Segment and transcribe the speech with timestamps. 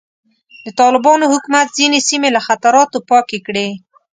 [0.65, 3.69] د طالبانو حکومت ځینې سیمې له خطراتو پاکې کړې.